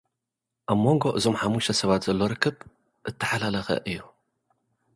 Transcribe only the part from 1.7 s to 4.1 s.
ሰባት ዘሎ ርክብ እተሓላለኸ እዩ።